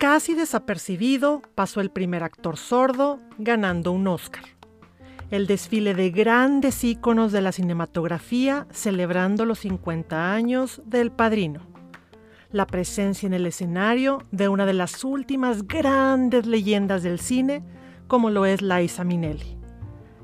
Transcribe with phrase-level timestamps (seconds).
[0.00, 4.44] casi desapercibido pasó el primer actor sordo ganando un Oscar.
[5.30, 11.60] El desfile de grandes íconos de la cinematografía celebrando los 50 años del Padrino.
[12.50, 17.62] La presencia en el escenario de una de las últimas grandes leyendas del cine,
[18.08, 19.58] como lo es Liza Minnelli.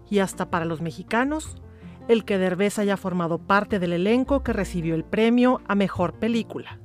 [0.09, 1.61] Y hasta para los mexicanos,
[2.09, 6.79] el que Derbez haya formado parte del elenco que recibió el premio a Mejor Película.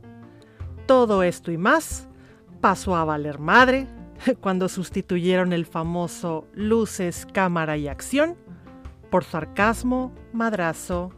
[0.87, 2.09] Todo esto y más
[2.61, 3.87] pasó a valer madre
[4.39, 8.37] cuando sustituyeron el famoso luces, cámara y acción
[9.09, 11.11] por sarcasmo, madrazo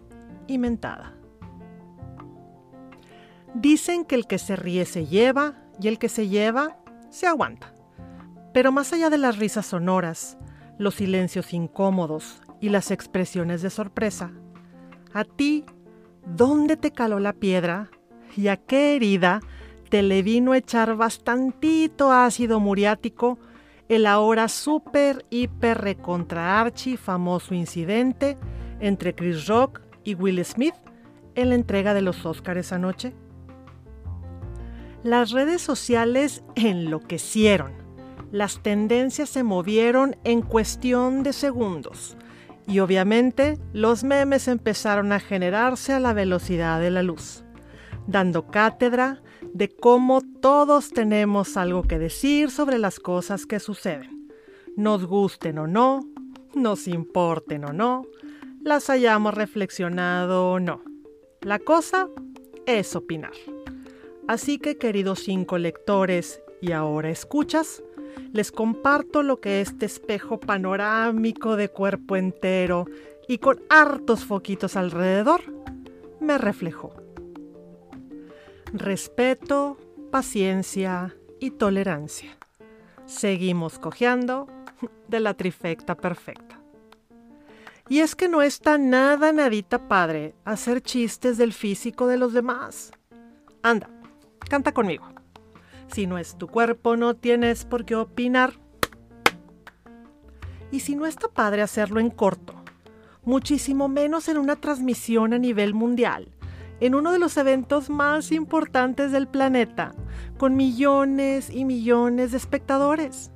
[0.47, 1.13] y mentada.
[3.53, 6.79] Dicen que el que se ríe se lleva y el que se lleva
[7.11, 7.73] se aguanta.
[8.51, 10.37] Pero más allá de las risas sonoras,
[10.79, 14.31] los silencios incómodos y las expresiones de sorpresa,
[15.13, 15.65] a ti,
[16.25, 17.91] ¿dónde te caló la piedra
[18.35, 19.39] y a qué herida
[19.93, 23.37] te le vino a echar bastantito ácido muriático
[23.89, 28.35] el ahora súper, hiper, recontra archi famoso incidente
[28.79, 30.73] entre Chris Rock y Will Smith
[31.35, 33.13] en la entrega de los Oscars anoche?
[35.03, 37.73] Las redes sociales enloquecieron.
[38.31, 42.17] Las tendencias se movieron en cuestión de segundos.
[42.65, 47.42] Y obviamente los memes empezaron a generarse a la velocidad de la luz,
[48.07, 49.21] dando cátedra
[49.53, 54.29] de cómo todos tenemos algo que decir sobre las cosas que suceden.
[54.75, 56.01] Nos gusten o no,
[56.55, 58.03] nos importen o no,
[58.61, 60.81] las hayamos reflexionado o no.
[61.41, 62.09] La cosa
[62.65, 63.33] es opinar.
[64.27, 67.83] Así que queridos cinco lectores y ahora escuchas,
[68.31, 72.85] les comparto lo que este espejo panorámico de cuerpo entero
[73.27, 75.41] y con hartos foquitos alrededor
[76.19, 77.02] me reflejó
[78.73, 79.77] respeto,
[80.11, 82.35] paciencia y tolerancia.
[83.05, 84.47] Seguimos cojeando
[85.07, 86.59] de la trifecta perfecta.
[87.87, 92.91] Y es que no está nada nadita padre hacer chistes del físico de los demás.
[93.61, 93.89] Anda,
[94.49, 95.05] canta conmigo.
[95.87, 98.53] Si no es tu cuerpo, no tienes por qué opinar.
[100.71, 102.55] Y si no está padre hacerlo en corto,
[103.23, 106.29] muchísimo menos en una transmisión a nivel mundial,
[106.79, 109.93] en uno de los eventos más importantes del planeta,
[110.37, 113.31] con millones y millones de espectadores.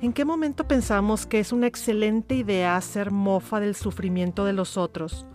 [0.00, 4.76] ¿En qué momento pensamos que es una excelente idea hacer mofa del sufrimiento de los
[4.76, 5.26] otros?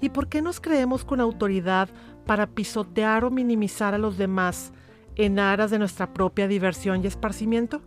[0.00, 1.88] ¿Y por qué nos creemos con autoridad
[2.24, 4.72] para pisotear o minimizar a los demás
[5.16, 7.82] en aras de nuestra propia diversión y esparcimiento?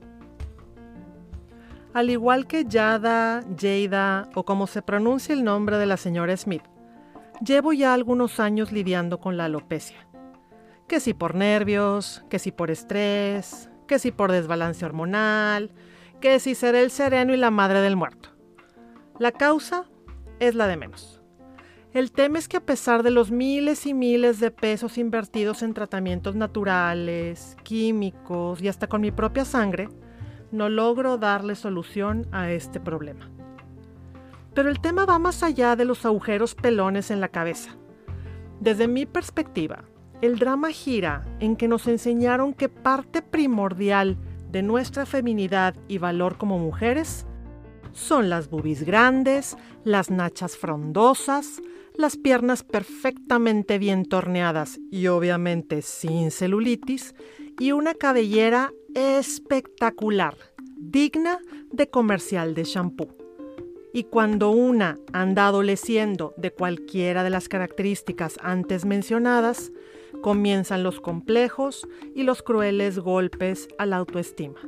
[1.94, 6.64] Al igual que Yada, Jada o como se pronuncia el nombre de la señora Smith,
[7.46, 10.08] llevo ya algunos años lidiando con la alopecia.
[10.88, 15.72] Que si por nervios, que si por estrés, que si por desbalance hormonal,
[16.20, 18.30] que si seré el sereno y la madre del muerto.
[19.20, 19.86] La causa
[20.40, 21.22] es la de menos.
[21.92, 25.74] El tema es que a pesar de los miles y miles de pesos invertidos en
[25.74, 29.90] tratamientos naturales, químicos y hasta con mi propia sangre,
[30.52, 33.32] no logro darle solución a este problema.
[34.54, 37.76] Pero el tema va más allá de los agujeros pelones en la cabeza.
[38.60, 39.86] Desde mi perspectiva,
[40.22, 44.18] el drama gira en que nos enseñaron que parte primordial
[44.52, 47.26] de nuestra feminidad y valor como mujeres
[47.94, 51.62] son las bubis grandes, las nachas frondosas,
[51.96, 57.16] las piernas perfectamente bien torneadas y obviamente sin celulitis,
[57.60, 60.36] y una cabellera espectacular,
[60.78, 61.40] digna
[61.72, 63.19] de comercial de shampoo.
[63.92, 69.72] Y cuando una anda adoleciendo de cualquiera de las características antes mencionadas,
[70.22, 74.60] comienzan los complejos y los crueles golpes a la autoestima.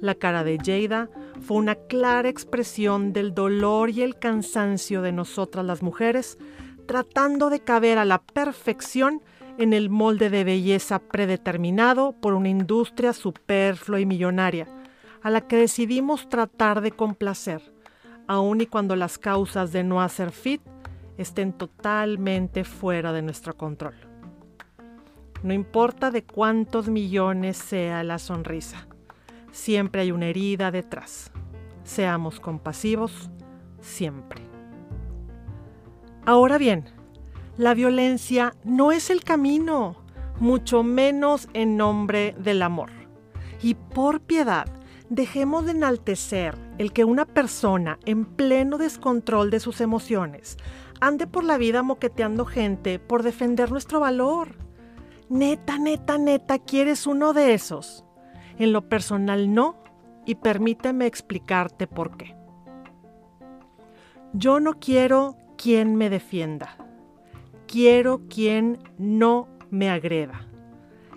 [0.00, 1.10] La cara de Jada
[1.40, 6.38] fue una clara expresión del dolor y el cansancio de nosotras las mujeres,
[6.86, 9.22] tratando de caber a la perfección
[9.58, 14.68] en el molde de belleza predeterminado por una industria superflua y millonaria,
[15.22, 17.75] a la que decidimos tratar de complacer
[18.26, 20.62] aun y cuando las causas de no hacer fit
[21.16, 23.94] estén totalmente fuera de nuestro control.
[25.42, 28.88] No importa de cuántos millones sea la sonrisa,
[29.52, 31.30] siempre hay una herida detrás.
[31.84, 33.30] Seamos compasivos
[33.80, 34.42] siempre.
[36.24, 36.86] Ahora bien,
[37.56, 40.04] la violencia no es el camino,
[40.40, 42.90] mucho menos en nombre del amor.
[43.62, 44.66] Y por piedad,
[45.08, 50.56] dejemos de enaltecer el que una persona en pleno descontrol de sus emociones
[51.00, 54.56] ande por la vida moqueteando gente por defender nuestro valor.
[55.28, 58.04] Neta, neta, neta, ¿quieres uno de esos?
[58.58, 59.76] En lo personal no,
[60.24, 62.36] y permíteme explicarte por qué.
[64.32, 66.76] Yo no quiero quien me defienda,
[67.66, 70.48] quiero quien no me agreda.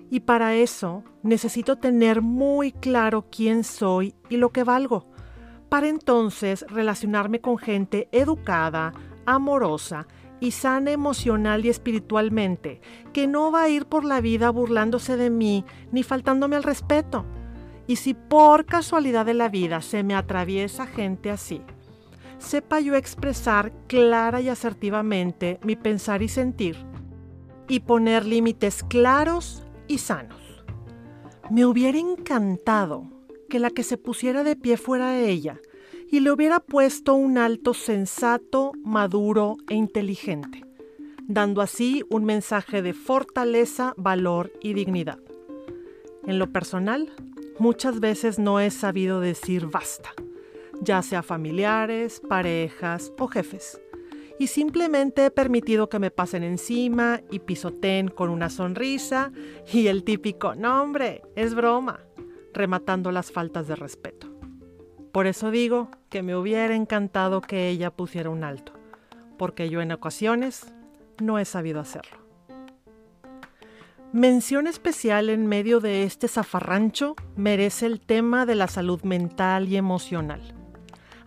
[0.10, 5.08] Y para eso necesito tener muy claro quién soy y lo que valgo,
[5.70, 8.92] para entonces relacionarme con gente educada,
[9.26, 10.08] amorosa
[10.40, 12.82] y sana emocional y espiritualmente,
[13.14, 17.26] que no va a ir por la vida burlándose de mí ni faltándome al respeto.
[17.86, 21.62] Y si por casualidad de la vida se me atraviesa gente así,
[22.40, 26.78] sepa yo expresar clara y asertivamente mi pensar y sentir
[27.68, 30.40] y poner límites claros y sanos.
[31.52, 33.12] Me hubiera encantado
[33.50, 35.60] que la que se pusiera de pie fuera ella
[36.10, 40.64] y le hubiera puesto un alto sensato, maduro e inteligente,
[41.28, 45.20] dando así un mensaje de fortaleza, valor y dignidad.
[46.26, 47.12] En lo personal,
[47.58, 50.14] muchas veces no he sabido decir basta,
[50.82, 53.82] ya sea familiares, parejas o jefes,
[54.40, 59.32] y simplemente he permitido que me pasen encima y pisoteen con una sonrisa
[59.72, 62.00] y el típico, no hombre, es broma,
[62.54, 64.28] rematando las faltas de respeto.
[65.12, 68.72] Por eso digo que me hubiera encantado que ella pusiera un alto,
[69.38, 70.74] porque yo en ocasiones
[71.22, 72.18] no he sabido hacerlo.
[74.14, 79.76] Mención especial en medio de este zafarrancho merece el tema de la salud mental y
[79.76, 80.59] emocional.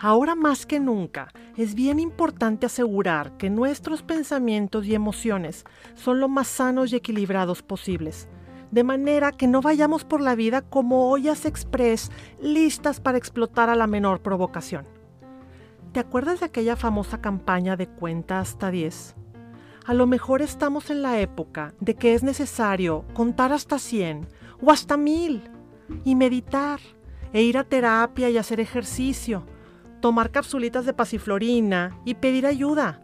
[0.05, 5.65] Ahora más que nunca es bien importante asegurar que nuestros pensamientos y emociones
[5.95, 8.29] son lo más sanos y equilibrados posibles
[8.73, 12.11] de manera que no vayamos por la vida como ollas express
[12.41, 14.87] listas para explotar a la menor provocación.
[15.93, 19.15] ¿Te acuerdas de aquella famosa campaña de cuenta hasta 10?
[19.87, 24.27] A lo mejor estamos en la época de que es necesario contar hasta 100
[24.61, 25.45] o hasta 1000
[26.05, 26.81] y meditar
[27.33, 29.45] e ir a terapia y hacer ejercicio,
[30.03, 33.01] tomar capsulitas de pasiflorina y pedir ayuda,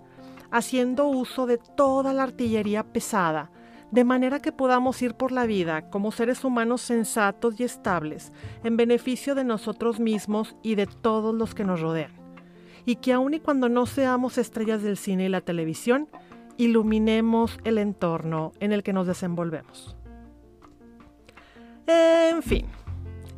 [0.51, 3.51] haciendo uso de toda la artillería pesada
[3.91, 8.77] de manera que podamos ir por la vida como seres humanos sensatos y estables, en
[8.77, 12.13] beneficio de nosotros mismos y de todos los que nos rodean.
[12.85, 16.09] Y que aun y cuando no seamos estrellas del cine y la televisión,
[16.57, 19.97] iluminemos el entorno en el que nos desenvolvemos.
[21.87, 22.67] En fin,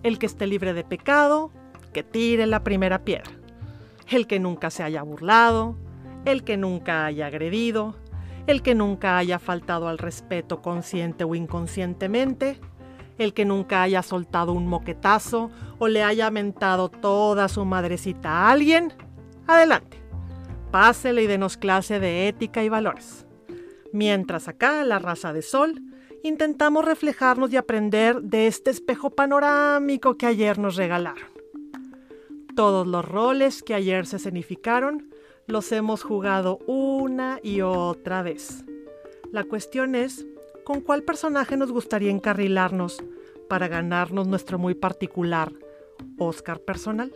[0.03, 1.53] el que esté libre de pecado,
[1.93, 3.40] que tire la primera piedra.
[4.11, 5.77] El que nunca se haya burlado,
[6.25, 7.95] el que nunca haya agredido,
[8.49, 12.59] el que nunca haya faltado al respeto consciente o inconscientemente,
[13.19, 18.51] el que nunca haya soltado un moquetazo o le haya mentado toda su madrecita a
[18.51, 18.93] alguien,
[19.47, 20.03] adelante,
[20.73, 23.27] pásele y denos clase de ética y valores.
[23.93, 25.83] Mientras acá, la raza de sol,
[26.25, 31.30] intentamos reflejarnos y aprender de este espejo panorámico que ayer nos regalaron.
[32.57, 35.15] Todos los roles que ayer se escenificaron
[35.47, 38.65] los hemos jugado una y otra vez.
[39.33, 40.27] La cuestión es,
[40.65, 43.03] ¿con cuál personaje nos gustaría encarrilarnos
[43.49, 45.53] para ganarnos nuestro muy particular
[46.19, 47.13] Oscar personal?